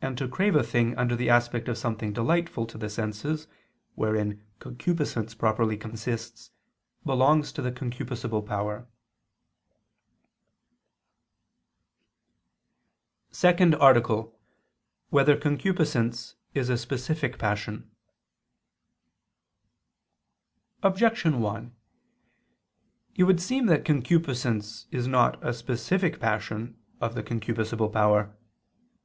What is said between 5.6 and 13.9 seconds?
consists, belongs to the concupiscible power.________________________ SECOND